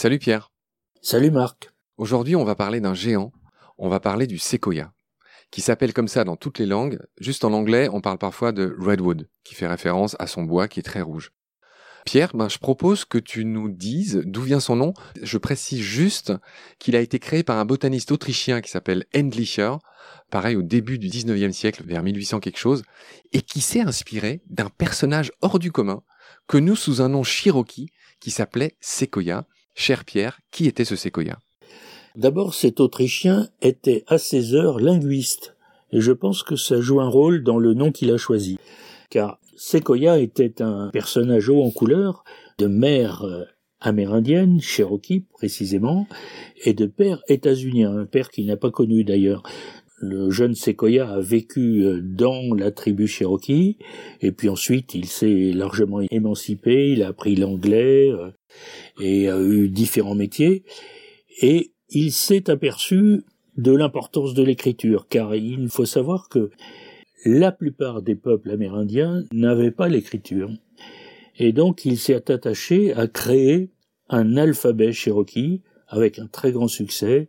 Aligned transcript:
Salut 0.00 0.20
Pierre. 0.20 0.52
Salut 1.02 1.32
Marc. 1.32 1.72
Aujourd'hui, 1.96 2.36
on 2.36 2.44
va 2.44 2.54
parler 2.54 2.80
d'un 2.80 2.94
géant. 2.94 3.32
On 3.78 3.88
va 3.88 3.98
parler 3.98 4.28
du 4.28 4.38
séquoia, 4.38 4.92
qui 5.50 5.60
s'appelle 5.60 5.92
comme 5.92 6.06
ça 6.06 6.22
dans 6.22 6.36
toutes 6.36 6.60
les 6.60 6.66
langues. 6.66 7.00
Juste 7.18 7.44
en 7.44 7.52
anglais, 7.52 7.88
on 7.92 8.00
parle 8.00 8.18
parfois 8.18 8.52
de 8.52 8.76
redwood, 8.78 9.28
qui 9.42 9.56
fait 9.56 9.66
référence 9.66 10.14
à 10.20 10.28
son 10.28 10.44
bois 10.44 10.68
qui 10.68 10.78
est 10.78 10.84
très 10.84 11.00
rouge. 11.00 11.32
Pierre, 12.04 12.30
ben, 12.36 12.48
je 12.48 12.58
propose 12.58 13.04
que 13.04 13.18
tu 13.18 13.44
nous 13.44 13.68
dises 13.68 14.22
d'où 14.24 14.42
vient 14.42 14.60
son 14.60 14.76
nom. 14.76 14.94
Je 15.20 15.36
précise 15.36 15.80
juste 15.80 16.32
qu'il 16.78 16.94
a 16.94 17.00
été 17.00 17.18
créé 17.18 17.42
par 17.42 17.58
un 17.58 17.64
botaniste 17.64 18.12
autrichien 18.12 18.60
qui 18.60 18.70
s'appelle 18.70 19.04
Endlicher, 19.16 19.78
pareil 20.30 20.54
au 20.54 20.62
début 20.62 21.00
du 21.00 21.08
19e 21.08 21.50
siècle, 21.50 21.82
vers 21.84 22.04
1800 22.04 22.38
quelque 22.38 22.60
chose, 22.60 22.84
et 23.32 23.42
qui 23.42 23.60
s'est 23.60 23.80
inspiré 23.80 24.42
d'un 24.48 24.70
personnage 24.70 25.32
hors 25.42 25.58
du 25.58 25.72
commun, 25.72 26.04
connu 26.46 26.76
sous 26.76 27.02
un 27.02 27.08
nom 27.08 27.24
cherokee, 27.24 27.90
qui 28.20 28.30
s'appelait 28.30 28.76
Sequoia. 28.80 29.44
Cher 29.80 30.04
Pierre, 30.04 30.40
qui 30.50 30.66
était 30.66 30.84
ce 30.84 30.96
Sequoia 30.96 31.38
D'abord, 32.16 32.52
cet 32.52 32.80
Autrichien 32.80 33.48
était 33.62 34.02
à 34.08 34.18
ses 34.18 34.56
heures 34.56 34.80
linguiste, 34.80 35.54
et 35.92 36.00
je 36.00 36.10
pense 36.10 36.42
que 36.42 36.56
ça 36.56 36.80
joue 36.80 37.00
un 37.00 37.08
rôle 37.08 37.44
dans 37.44 37.60
le 37.60 37.74
nom 37.74 37.92
qu'il 37.92 38.10
a 38.10 38.16
choisi. 38.16 38.58
Car 39.08 39.38
Sequoia 39.54 40.18
était 40.18 40.62
un 40.62 40.90
personnage 40.92 41.48
haut 41.48 41.62
en 41.62 41.70
couleur, 41.70 42.24
de 42.58 42.66
mère 42.66 43.22
euh, 43.22 43.44
amérindienne, 43.78 44.60
Cherokee 44.60 45.24
précisément, 45.32 46.08
et 46.64 46.74
de 46.74 46.86
père 46.86 47.22
états-unien, 47.28 47.98
un 47.98 48.04
père 48.04 48.30
qu'il 48.30 48.46
n'a 48.46 48.56
pas 48.56 48.72
connu 48.72 49.04
d'ailleurs. 49.04 49.44
Le 50.00 50.30
jeune 50.30 50.54
Sequoia 50.54 51.10
a 51.10 51.20
vécu 51.20 51.84
euh, 51.84 52.00
dans 52.00 52.54
la 52.54 52.70
tribu 52.70 53.06
Cherokee, 53.06 53.78
et 54.20 54.30
puis 54.30 54.48
ensuite 54.48 54.94
il 54.94 55.06
s'est 55.06 55.52
largement 55.52 56.00
émancipé, 56.10 56.92
il 56.92 57.02
a 57.02 57.08
appris 57.08 57.34
l'anglais, 57.34 58.10
euh, 58.10 58.30
et 59.00 59.28
a 59.28 59.40
eu 59.40 59.68
différents 59.68 60.14
métiers, 60.14 60.62
et 61.42 61.72
il 61.90 62.12
s'est 62.12 62.48
aperçu 62.48 63.24
de 63.56 63.72
l'importance 63.72 64.34
de 64.34 64.42
l'écriture, 64.42 65.08
car 65.08 65.34
il 65.34 65.68
faut 65.68 65.84
savoir 65.84 66.28
que 66.28 66.50
la 67.24 67.50
plupart 67.50 68.02
des 68.02 68.14
peuples 68.14 68.52
amérindiens 68.52 69.24
n'avaient 69.32 69.72
pas 69.72 69.88
l'écriture. 69.88 70.50
Et 71.38 71.52
donc 71.52 71.84
il 71.84 71.98
s'est 71.98 72.30
attaché 72.30 72.92
à 72.94 73.08
créer 73.08 73.70
un 74.08 74.36
alphabet 74.36 74.92
cherokee 74.92 75.62
avec 75.88 76.18
un 76.18 76.26
très 76.26 76.52
grand 76.52 76.68
succès. 76.68 77.28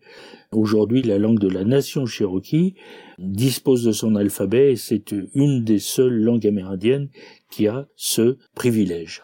Aujourd'hui, 0.52 1.02
la 1.02 1.17
langue 1.17 1.39
de 1.39 1.49
la 1.49 1.63
nation 1.63 2.05
cherokee 2.05 2.75
dispose 3.17 3.83
de 3.83 3.91
son 3.91 4.15
alphabet 4.15 4.73
et 4.73 4.75
c'est 4.75 5.13
une 5.33 5.63
des 5.63 5.79
seules 5.79 6.21
langues 6.21 6.45
amérindiennes 6.45 7.09
qui 7.49 7.67
a 7.67 7.87
ce 7.95 8.37
privilège. 8.55 9.23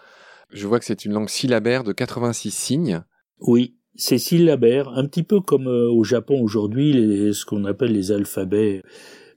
Je 0.52 0.68
vois 0.68 0.80
que 0.80 0.86
c'est 0.86 1.06
une 1.06 1.14
langue 1.14 1.30
syllabaire 1.30 1.84
de 1.84 1.92
86 1.92 2.52
signes. 2.52 3.04
Oui, 3.40 3.76
c'est 3.96 4.18
syllabaire, 4.18 4.90
un 4.90 5.06
petit 5.06 5.24
peu 5.24 5.42
comme 5.42 5.68
euh, 5.68 5.90
au 5.90 6.04
Japon 6.04 6.42
aujourd'hui, 6.42 7.34
ce 7.34 7.46
qu'on 7.46 7.66
appelle 7.66 7.92
les 7.92 8.12
alphabets 8.12 8.82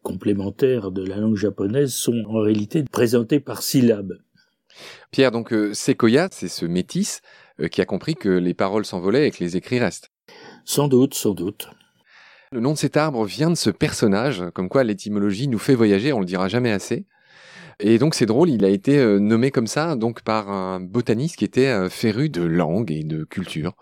complémentaires 0.03 0.91
de 0.91 1.05
la 1.05 1.17
langue 1.17 1.37
japonaise 1.37 1.93
sont 1.93 2.25
en 2.29 2.41
réalité 2.41 2.85
présentés 2.85 3.41
par 3.41 3.63
syllabes. 3.63 4.19
Pierre, 5.11 5.33
donc 5.33 5.53
euh, 5.53 5.75
Sequoia, 5.75 6.29
c'est 6.31 6.49
ce 6.49 6.67
métis 6.67 7.21
qui 7.71 7.81
a 7.81 7.85
compris 7.85 8.15
que 8.15 8.29
les 8.29 8.55
paroles 8.55 8.85
s'envolaient 8.85 9.29
et 9.29 9.31
que 9.31 9.43
les 9.43 9.57
écrits 9.57 9.79
restent. 9.79 10.11
Sans 10.65 10.89
doute, 10.89 11.15
sans 11.15 11.35
doute. 11.35 11.69
Le 12.53 12.61
nom 12.61 12.73
de 12.73 12.79
cet 12.79 12.97
arbre 12.97 13.25
vient 13.25 13.51
de 13.51 13.57
ce 13.57 13.71
personnage, 13.71 14.45
comme 14.55 14.69
quoi 14.69 14.85
l'étymologie 14.85 15.49
nous 15.49 15.59
fait 15.59 15.75
voyager, 15.75 16.13
on 16.13 16.21
le 16.21 16.27
dira 16.27 16.49
jamais 16.49 16.71
assez. 16.71 17.07
Et 17.81 17.99
donc 17.99 18.15
c'est 18.15 18.27
drôle, 18.27 18.51
il 18.51 18.65
a 18.65 18.71
été 18.71 18.99
euh, 18.99 19.19
nommé 19.19 19.51
comme 19.51 19.67
ça 19.67 19.95
donc 19.95 20.23
par 20.23 20.51
un 20.51 20.81
botaniste 20.81 21.37
qui 21.37 21.45
était 21.45 21.69
euh, 21.69 21.89
féru 21.89 22.29
de 22.29 22.43
langue 22.43 22.91
et 22.91 23.05
de 23.05 23.23
culture. 23.25 23.75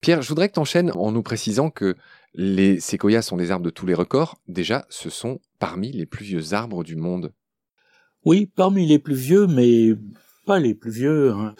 Pierre, 0.00 0.22
je 0.22 0.28
voudrais 0.28 0.48
que 0.48 0.54
tu 0.54 0.60
enchaînes 0.60 0.92
en 0.92 1.10
nous 1.12 1.22
précisant 1.22 1.70
que 1.70 1.96
les 2.34 2.78
séquoias 2.78 3.22
sont 3.22 3.36
des 3.36 3.50
arbres 3.50 3.64
de 3.64 3.70
tous 3.70 3.86
les 3.86 3.94
records. 3.94 4.36
Déjà, 4.48 4.84
ce 4.88 5.08
sont 5.08 5.40
parmi 5.58 5.90
les 5.90 6.06
plus 6.06 6.24
vieux 6.24 6.52
arbres 6.52 6.84
du 6.84 6.94
monde. 6.94 7.32
Oui, 8.24 8.50
parmi 8.54 8.86
les 8.86 8.98
plus 8.98 9.14
vieux, 9.14 9.46
mais 9.46 9.94
pas 10.46 10.58
les 10.58 10.74
plus 10.74 10.90
vieux. 10.90 11.32
Hein. 11.32 11.54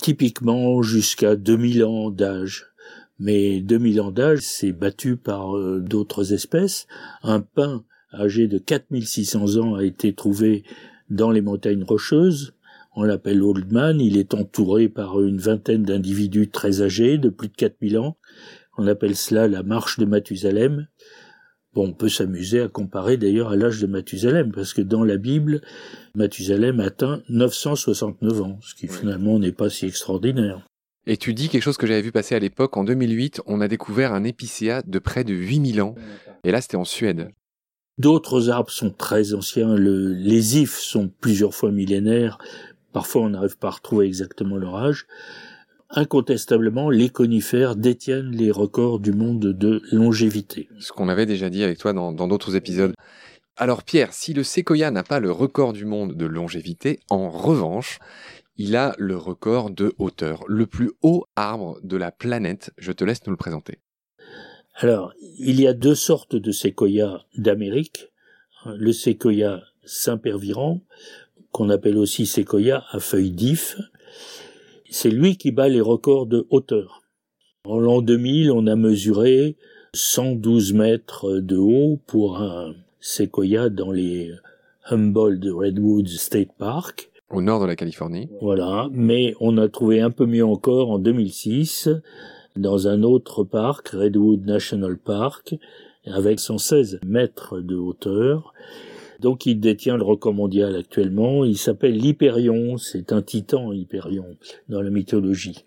Typiquement 0.00 0.80
jusqu'à 0.80 1.36
2000 1.36 1.84
ans 1.84 2.10
d'âge. 2.10 2.72
Mais 3.18 3.60
2000 3.60 4.00
ans 4.00 4.10
d'âge, 4.10 4.38
c'est 4.40 4.72
battu 4.72 5.16
par 5.16 5.54
euh, 5.58 5.78
d'autres 5.78 6.32
espèces. 6.32 6.86
Un 7.22 7.40
pin 7.40 7.84
âgé 8.14 8.48
de 8.48 8.56
4600 8.56 9.56
ans 9.56 9.74
a 9.74 9.84
été 9.84 10.14
trouvé 10.14 10.64
dans 11.10 11.30
les 11.30 11.42
montagnes 11.42 11.84
rocheuses. 11.84 12.54
On 12.96 13.02
l'appelle 13.02 13.42
Oldman. 13.42 14.00
Il 14.00 14.16
est 14.16 14.32
entouré 14.32 14.88
par 14.88 15.20
une 15.20 15.38
vingtaine 15.38 15.82
d'individus 15.82 16.48
très 16.48 16.80
âgés, 16.80 17.18
de 17.18 17.28
plus 17.28 17.48
de 17.48 17.56
4000 17.56 17.98
ans. 17.98 18.16
On 18.78 18.86
appelle 18.86 19.16
cela 19.16 19.48
la 19.48 19.62
marche 19.62 19.98
de 19.98 20.06
Mathusalem. 20.06 20.86
Bon, 21.72 21.86
on 21.86 21.92
peut 21.92 22.08
s'amuser 22.08 22.60
à 22.60 22.68
comparer 22.68 23.16
d'ailleurs 23.16 23.50
à 23.50 23.56
l'âge 23.56 23.80
de 23.80 23.86
Mathusalem, 23.86 24.50
parce 24.50 24.74
que 24.74 24.82
dans 24.82 25.04
la 25.04 25.18
Bible, 25.18 25.60
Mathusalem 26.16 26.80
atteint 26.80 27.22
969 27.28 28.42
ans, 28.42 28.58
ce 28.60 28.74
qui 28.74 28.88
finalement 28.88 29.38
n'est 29.38 29.52
pas 29.52 29.70
si 29.70 29.86
extraordinaire. 29.86 30.66
Et 31.06 31.16
tu 31.16 31.32
dis 31.32 31.48
quelque 31.48 31.62
chose 31.62 31.76
que 31.76 31.86
j'avais 31.86 32.02
vu 32.02 32.10
passer 32.10 32.34
à 32.34 32.40
l'époque, 32.40 32.76
en 32.76 32.82
2008, 32.82 33.42
on 33.46 33.60
a 33.60 33.68
découvert 33.68 34.12
un 34.12 34.24
épicéa 34.24 34.82
de 34.82 34.98
près 34.98 35.22
de 35.22 35.32
8000 35.32 35.80
ans, 35.80 35.94
et 36.42 36.50
là 36.50 36.60
c'était 36.60 36.76
en 36.76 36.84
Suède. 36.84 37.30
D'autres 37.98 38.50
arbres 38.50 38.70
sont 38.70 38.90
très 38.90 39.34
anciens, 39.34 39.76
les 39.76 40.58
ifs 40.58 40.78
sont 40.78 41.08
plusieurs 41.20 41.54
fois 41.54 41.70
millénaires, 41.70 42.38
parfois 42.92 43.22
on 43.22 43.30
n'arrive 43.30 43.58
pas 43.58 43.68
à 43.68 43.72
retrouver 43.72 44.06
exactement 44.06 44.56
leur 44.56 44.74
âge 44.74 45.06
incontestablement, 45.90 46.90
les 46.90 47.08
conifères 47.08 47.76
détiennent 47.76 48.30
les 48.30 48.50
records 48.50 49.00
du 49.00 49.12
monde 49.12 49.40
de 49.40 49.82
longévité. 49.92 50.68
Ce 50.78 50.92
qu'on 50.92 51.08
avait 51.08 51.26
déjà 51.26 51.50
dit 51.50 51.64
avec 51.64 51.78
toi 51.78 51.92
dans 51.92 52.12
d'autres 52.12 52.56
épisodes. 52.56 52.94
Alors 53.56 53.82
Pierre, 53.82 54.12
si 54.12 54.32
le 54.32 54.42
séquoia 54.42 54.90
n'a 54.90 55.02
pas 55.02 55.20
le 55.20 55.30
record 55.30 55.72
du 55.72 55.84
monde 55.84 56.16
de 56.16 56.26
longévité, 56.26 57.00
en 57.10 57.28
revanche, 57.28 57.98
il 58.56 58.76
a 58.76 58.94
le 58.98 59.16
record 59.16 59.70
de 59.70 59.92
hauteur, 59.98 60.44
le 60.46 60.66
plus 60.66 60.92
haut 61.02 61.24
arbre 61.36 61.78
de 61.82 61.96
la 61.96 62.10
planète. 62.10 62.72
Je 62.78 62.92
te 62.92 63.04
laisse 63.04 63.26
nous 63.26 63.32
le 63.32 63.36
présenter. 63.36 63.78
Alors, 64.76 65.12
il 65.38 65.60
y 65.60 65.66
a 65.66 65.74
deux 65.74 65.94
sortes 65.94 66.36
de 66.36 66.52
séquoias 66.52 67.24
d'Amérique. 67.36 68.08
Le 68.64 68.92
séquoia 68.92 69.62
Saint-Pervirant, 69.84 70.80
qu'on 71.52 71.70
appelle 71.70 71.98
aussi 71.98 72.26
séquoia 72.26 72.84
à 72.90 73.00
feuilles 73.00 73.30
d'if, 73.30 73.76
c'est 74.90 75.10
lui 75.10 75.36
qui 75.36 75.52
bat 75.52 75.68
les 75.68 75.80
records 75.80 76.26
de 76.26 76.46
hauteur. 76.50 77.02
En 77.64 77.78
l'an 77.78 78.02
2000, 78.02 78.50
on 78.50 78.66
a 78.66 78.76
mesuré 78.76 79.56
112 79.94 80.72
mètres 80.72 81.38
de 81.38 81.56
haut 81.56 81.98
pour 82.06 82.40
un 82.40 82.74
séquoia 83.00 83.68
dans 83.68 83.92
les 83.92 84.32
Humboldt 84.90 85.48
Redwood 85.50 86.08
State 86.08 86.50
Park. 86.58 87.10
Au 87.30 87.40
nord 87.40 87.60
de 87.60 87.66
la 87.66 87.76
Californie. 87.76 88.28
Voilà, 88.40 88.88
mais 88.92 89.34
on 89.40 89.56
a 89.58 89.68
trouvé 89.68 90.00
un 90.00 90.10
peu 90.10 90.26
mieux 90.26 90.44
encore 90.44 90.90
en 90.90 90.98
2006 90.98 91.88
dans 92.56 92.88
un 92.88 93.02
autre 93.04 93.44
parc, 93.44 93.90
Redwood 93.90 94.44
National 94.44 94.98
Park, 94.98 95.54
avec 96.06 96.40
116 96.40 97.00
mètres 97.06 97.60
de 97.60 97.76
hauteur. 97.76 98.52
Donc 99.20 99.44
il 99.44 99.60
détient 99.60 99.96
le 99.96 100.02
record 100.02 100.32
mondial 100.32 100.74
actuellement. 100.76 101.44
Il 101.44 101.58
s'appelle 101.58 101.96
l'Hyperion. 101.96 102.78
C'est 102.78 103.12
un 103.12 103.22
titan 103.22 103.72
Hyperion 103.72 104.36
dans 104.68 104.80
la 104.80 104.90
mythologie. 104.90 105.66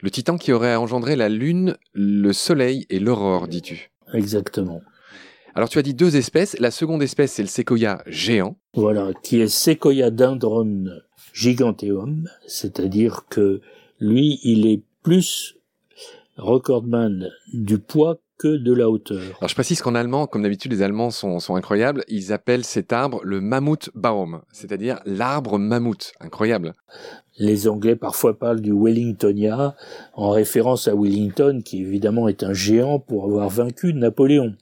Le 0.00 0.10
titan 0.10 0.36
qui 0.36 0.52
aurait 0.52 0.74
engendré 0.74 1.16
la 1.16 1.28
lune, 1.28 1.76
le 1.92 2.32
soleil 2.32 2.84
et 2.90 2.98
l'aurore, 2.98 3.48
dis-tu 3.48 3.90
Exactement. 4.12 4.82
Alors 5.54 5.68
tu 5.68 5.78
as 5.78 5.82
dit 5.82 5.94
deux 5.94 6.16
espèces. 6.16 6.58
La 6.58 6.72
seconde 6.72 7.02
espèce, 7.02 7.32
c'est 7.32 7.42
le 7.42 7.48
séquoia 7.48 8.02
géant. 8.06 8.56
Voilà, 8.74 9.12
qui 9.22 9.40
est 9.40 9.48
Sequoia 9.48 10.10
dendron 10.10 10.86
giganteum, 11.32 12.28
c'est-à-dire 12.46 13.24
que 13.30 13.60
lui, 14.00 14.40
il 14.42 14.66
est 14.66 14.82
plus 15.02 15.56
recordman 16.36 17.30
du 17.52 17.78
poids 17.78 18.18
que 18.38 18.56
de 18.56 18.72
la 18.72 18.90
hauteur. 18.90 19.22
Alors 19.38 19.48
je 19.48 19.54
précise 19.54 19.80
qu'en 19.80 19.94
allemand, 19.94 20.26
comme 20.26 20.42
d'habitude 20.42 20.72
les 20.72 20.82
Allemands 20.82 21.10
sont, 21.10 21.38
sont, 21.38 21.56
incroyables, 21.56 22.04
ils 22.08 22.32
appellent 22.32 22.64
cet 22.64 22.92
arbre 22.92 23.20
le 23.22 23.40
Mammutbaum, 23.40 24.42
c'est-à-dire 24.52 25.00
l'arbre 25.06 25.58
mammouth. 25.58 26.12
Incroyable. 26.20 26.72
Les 27.38 27.68
Anglais 27.68 27.96
parfois 27.96 28.38
parlent 28.38 28.60
du 28.60 28.72
Wellingtonia 28.72 29.74
en 30.14 30.30
référence 30.30 30.88
à 30.88 30.94
Wellington, 30.94 31.62
qui 31.64 31.80
évidemment 31.82 32.28
est 32.28 32.42
un 32.42 32.52
géant 32.52 32.98
pour 32.98 33.24
avoir 33.24 33.48
vaincu 33.48 33.92
Napoléon. 33.92 34.54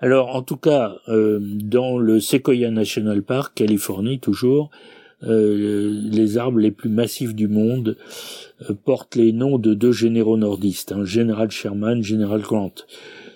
Alors 0.00 0.34
en 0.34 0.42
tout 0.42 0.56
cas, 0.56 0.94
euh, 1.08 1.38
dans 1.40 1.98
le 1.98 2.20
Sequoia 2.20 2.70
National 2.70 3.22
Park, 3.22 3.54
Californie 3.54 4.20
toujours, 4.20 4.70
euh, 5.26 6.00
les 6.10 6.38
arbres 6.38 6.58
les 6.58 6.70
plus 6.70 6.88
massifs 6.88 7.34
du 7.34 7.48
monde 7.48 7.96
euh, 8.68 8.74
portent 8.74 9.16
les 9.16 9.32
noms 9.32 9.58
de 9.58 9.74
deux 9.74 9.92
généraux 9.92 10.36
nordistes, 10.36 10.92
un 10.92 11.04
Général 11.04 11.50
Sherman, 11.50 12.02
Général 12.02 12.42
Grant. 12.42 12.74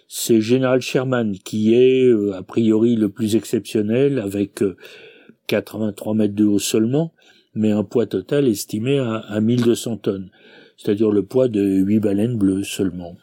C'est 0.06 0.40
Général 0.40 0.80
Sherman 0.80 1.36
qui 1.38 1.74
est 1.74 2.04
euh, 2.04 2.36
a 2.36 2.42
priori 2.42 2.96
le 2.96 3.08
plus 3.08 3.36
exceptionnel 3.36 4.18
avec 4.18 4.62
83 5.46 6.14
mètres 6.14 6.34
de 6.34 6.44
haut 6.44 6.58
seulement, 6.58 7.12
mais 7.54 7.70
un 7.70 7.84
poids 7.84 8.06
total 8.06 8.48
estimé 8.48 8.98
à, 8.98 9.16
à 9.16 9.40
1200 9.40 9.96
tonnes. 9.98 10.30
c'est-à-dire 10.76 11.10
le 11.10 11.22
poids 11.22 11.48
de 11.48 11.62
huit 11.62 12.00
baleines 12.00 12.36
bleues 12.36 12.64
seulement. 12.64 13.16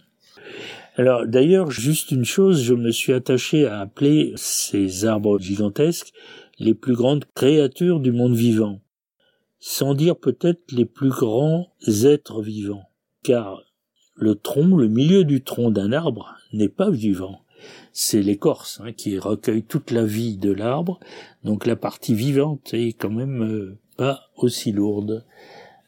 Alors 0.98 1.28
d'ailleurs, 1.28 1.72
juste 1.72 2.12
une 2.12 2.24
chose, 2.24 2.64
je 2.64 2.74
me 2.74 2.90
suis 2.92 3.12
attaché 3.12 3.66
à 3.68 3.82
appeler 3.82 4.34
ces 4.38 5.06
arbres 5.06 5.40
gigantesques 5.40 6.14
les 6.60 6.74
plus 6.74 6.96
grandes 6.96 7.26
créatures 7.34 8.00
du 8.00 8.12
monde 8.12 8.36
vivant, 8.36 8.82
sans 9.60 9.94
dire 9.94 10.16
peut-être 10.16 10.72
les 10.72 10.86
plus 10.86 11.10
grands 11.10 11.74
êtres 11.88 12.42
vivants, 12.42 12.90
car 13.24 13.64
le 14.16 14.36
tronc, 14.36 14.78
le 14.78 14.88
milieu 14.88 15.24
du 15.24 15.44
tronc 15.44 15.72
d'un 15.72 15.92
arbre 15.92 16.36
n'est 16.54 16.70
pas 16.70 16.90
vivant. 16.90 17.42
C'est 17.92 18.22
l'écorce 18.22 18.82
hein, 18.84 18.94
qui 18.94 19.18
recueille 19.18 19.64
toute 19.64 19.92
la 19.92 20.06
vie 20.06 20.38
de 20.38 20.52
l'arbre, 20.52 21.00
donc 21.44 21.66
la 21.66 21.76
partie 21.76 22.14
vivante 22.14 22.74
est 22.74 22.94
quand 22.94 23.10
même 23.10 23.44
euh, 23.44 23.78
pas 23.98 24.26
aussi 24.38 24.72
lourde. 24.72 25.26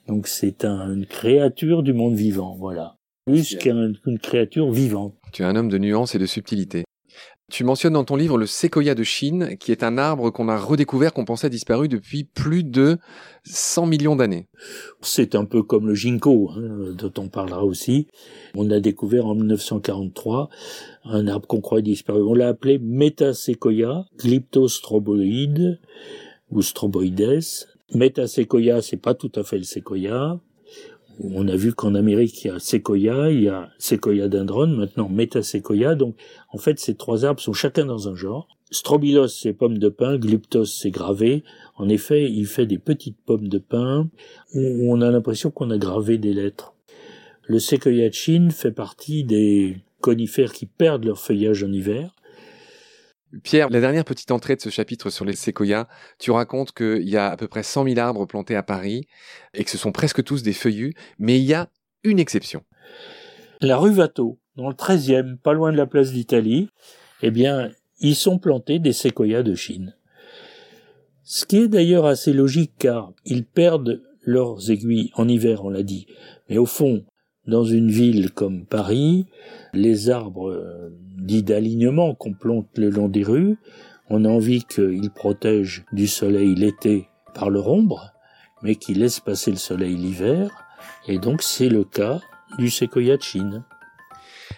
Donc 0.08 0.28
c'est 0.28 0.66
une 0.66 1.06
créature 1.06 1.84
du 1.84 1.94
monde 1.94 2.16
vivant, 2.16 2.56
voilà 2.58 2.98
plus 3.28 3.58
qu'une 3.58 4.20
créature 4.22 4.72
vivante. 4.72 5.14
Tu 5.34 5.44
es 5.44 5.46
un 5.46 5.56
homme 5.56 5.70
de 5.70 5.78
nuances 5.78 6.16
et 6.16 6.20
de 6.20 6.26
subtilité. 6.26 6.86
Tu 7.50 7.64
mentionnes 7.64 7.94
dans 7.94 8.04
ton 8.04 8.18
livre 8.18 8.38
le 8.38 8.46
séquoia 8.46 8.94
de 8.94 9.04
Chine, 9.04 9.56
qui 9.58 9.72
est 9.72 9.82
un 9.82 9.98
arbre 9.98 10.32
qu'on 10.32 10.50
a 10.50 10.58
redécouvert, 10.58 11.14
qu'on 11.14 11.24
pensait 11.24 11.50
disparu 11.50 11.88
depuis 11.88 12.26
plus 12.26 12.66
de 12.66 12.98
100 13.46 13.86
millions 13.86 14.18
d'années. 14.18 14.50
C'est 15.02 15.34
un 15.34 15.46
peu 15.46 15.64
comme 15.64 15.88
le 15.88 15.96
ginkgo, 15.96 16.50
hein, 16.52 16.94
dont 16.94 17.14
on 17.18 17.30
parlera 17.30 17.64
aussi. 17.64 18.08
On 18.54 18.70
a 18.70 18.82
découvert 18.82 19.28
en 19.28 19.36
1943 19.36 20.50
un 21.06 21.28
arbre 21.28 21.48
qu'on 21.48 21.62
croyait 21.62 21.84
disparu. 21.84 22.22
On 22.22 22.34
l'a 22.34 22.50
appelé 22.50 22.80
Metasequoia, 22.80 24.08
glyptostroboïde 24.18 25.80
ou 26.52 26.62
stroboides. 26.62 27.66
Metasequoia, 27.94 28.82
c'est 28.82 28.98
pas 28.98 29.14
tout 29.14 29.32
à 29.36 29.44
fait 29.44 29.58
le 29.58 29.64
séquoia. 29.64 30.42
On 31.20 31.48
a 31.48 31.56
vu 31.56 31.74
qu'en 31.74 31.96
Amérique, 31.96 32.44
il 32.44 32.48
y 32.48 32.52
a 32.52 32.60
séquoia, 32.60 33.32
il 33.32 33.44
y 33.44 33.50
a 33.50 33.70
séquoia 33.80 34.28
dendron, 34.28 34.68
maintenant 34.68 35.10
métaséquoia. 35.10 35.96
Donc, 35.96 36.16
en 36.52 36.58
fait, 36.58 36.80
ces 36.80 36.96
trois 36.96 37.26
arbres 37.26 37.42
sont 37.42 37.54
chacun 37.54 37.86
dans 37.86 38.08
un 38.08 38.16
genre. 38.16 38.48
Strobilos, 38.70 39.30
c'est 39.30 39.54
pomme 39.54 39.78
de 39.78 39.90
pin. 39.90 40.18
Glyptos, 40.18 40.66
c'est 40.66 40.92
gravé. 40.92 41.44
En 41.76 41.90
effet, 41.90 42.30
il 42.30 42.46
fait 42.46 42.66
des 42.66 42.78
petites 42.78 43.18
pommes 43.26 43.48
de 43.48 43.58
pin 43.58 44.10
on 44.54 45.02
a 45.02 45.12
l'impression 45.12 45.52
qu'on 45.52 45.72
a 45.72 45.78
gravé 45.78 46.18
des 46.18 46.34
lettres. 46.34 46.74
Le 47.44 47.60
séquoia 47.60 48.10
de 48.10 48.14
Chine 48.14 48.52
fait 48.52 48.72
partie 48.72 49.24
des 49.24 49.78
conifères 50.02 50.52
qui 50.52 50.66
perdent 50.66 51.06
leur 51.06 51.20
feuillage 51.20 51.64
en 51.64 51.72
hiver. 51.72 52.14
Pierre, 53.44 53.70
la 53.70 53.82
dernière 53.82 54.06
petite 54.06 54.32
entrée 54.32 54.56
de 54.56 54.62
ce 54.62 54.70
chapitre 54.70 55.10
sur 55.10 55.26
les 55.26 55.36
séquoias, 55.36 55.88
tu 56.18 56.32
racontes 56.32 56.72
qu'il 56.72 57.08
y 57.10 57.18
a 57.18 57.30
à 57.30 57.38
peu 57.38 57.48
près 57.48 57.64
100 57.64 57.84
000 57.84 58.00
arbres 58.00 58.26
plantés 58.26 58.56
à 58.56 58.64
Paris 58.64 59.08
et 59.54 59.64
que 59.66 59.70
ce 59.70 59.78
sont 59.78 59.92
presque 59.92 60.24
tous 60.24 60.44
des 60.44 60.54
feuillus, 60.54 60.94
mais 61.20 61.38
il 61.38 61.44
y 61.44 61.54
a 61.54 61.70
une 62.04 62.20
exception. 62.20 62.64
La 63.60 63.78
rue 63.78 63.94
Watteau, 63.94 64.40
dans 64.56 64.70
le 64.70 64.76
13e, 64.76 65.38
pas 65.38 65.54
loin 65.54 65.74
de 65.74 65.78
la 65.78 65.88
place 65.88 66.14
d'Italie, 66.14 66.70
eh 67.22 67.32
bien, 67.32 67.72
ils 68.00 68.16
sont 68.16 68.40
plantés 68.40 68.80
des 68.80 68.94
séquoias 68.94 69.44
de 69.44 69.56
Chine. 69.56 69.96
Ce 71.24 71.46
qui 71.46 71.58
est 71.58 71.68
d'ailleurs 71.68 72.06
assez 72.06 72.32
logique 72.32 72.74
car 72.80 73.12
ils 73.26 73.46
perdent 73.46 74.02
leurs 74.22 74.72
aiguilles 74.72 75.12
en 75.16 75.28
hiver, 75.28 75.66
on 75.66 75.70
l'a 75.70 75.84
dit. 75.84 76.08
Mais 76.50 76.58
au 76.58 76.66
fond, 76.66 77.04
dans 77.48 77.64
une 77.64 77.90
ville 77.90 78.32
comme 78.32 78.66
Paris, 78.66 79.26
les 79.74 80.10
arbres 80.10 80.52
euh, 80.52 80.90
dits 81.18 81.44
d'alignement 81.44 82.14
qu'on 82.14 82.34
plante 82.34 82.68
le 82.78 82.90
long 82.90 83.08
des 83.08 83.24
rues, 83.24 83.58
on 84.10 84.26
a 84.26 84.30
envie 84.30 84.64
qu'ils 84.64 85.12
protègent 85.12 85.86
du 85.92 86.08
soleil 86.08 86.56
l'été 86.56 87.08
par 87.34 87.50
leur 87.50 87.68
ombre, 87.68 88.14
mais 88.64 88.76
qu'ils 88.76 89.00
laissent 89.00 89.20
passer 89.20 89.52
le 89.52 89.58
soleil 89.58 89.96
l'hiver, 89.96 90.50
et 91.08 91.20
donc 91.20 91.42
c'est 91.42 91.70
le 91.70 91.84
cas 91.84 92.20
du 92.58 92.70
séquoia 92.70 93.18
de 93.18 93.22
Chine. 93.22 93.64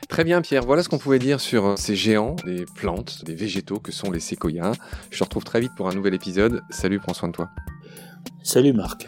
Très 0.07 0.23
bien 0.23 0.41
Pierre, 0.41 0.63
voilà 0.63 0.83
ce 0.83 0.89
qu'on 0.89 0.97
pouvait 0.97 1.19
dire 1.19 1.39
sur 1.39 1.77
ces 1.77 1.95
géants 1.95 2.35
des 2.45 2.65
plantes, 2.75 3.23
des 3.25 3.35
végétaux 3.35 3.79
que 3.79 3.91
sont 3.91 4.11
les 4.11 4.19
séquoias. 4.19 4.73
Je 5.11 5.19
te 5.19 5.23
retrouve 5.23 5.43
très 5.43 5.59
vite 5.59 5.71
pour 5.75 5.87
un 5.89 5.93
nouvel 5.93 6.13
épisode. 6.13 6.61
Salut, 6.69 6.99
prends 6.99 7.13
soin 7.13 7.29
de 7.29 7.33
toi. 7.33 7.49
Salut 8.43 8.73
Marc. 8.73 9.07